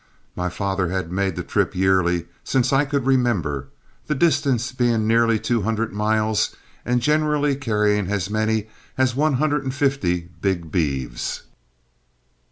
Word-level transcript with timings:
My 0.35 0.49
father 0.49 0.89
had 0.89 1.11
made 1.11 1.35
the 1.35 1.43
trip 1.43 1.75
yearly 1.75 2.25
since 2.43 2.73
I 2.73 2.85
could 2.85 3.05
remember, 3.05 3.67
the 4.07 4.15
distance 4.15 4.71
being 4.71 5.05
nearly 5.05 5.37
two 5.37 5.61
hundred 5.61 5.93
miles, 5.93 6.55
and 6.83 7.03
generally 7.03 7.55
carrying 7.55 8.07
as 8.07 8.27
many 8.27 8.67
as 8.97 9.15
one 9.15 9.33
hundred 9.33 9.63
and 9.63 9.75
fifty 9.75 10.21
big 10.41 10.71
beeves. 10.71 11.43